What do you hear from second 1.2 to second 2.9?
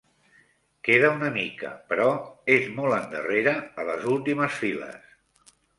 mica, però és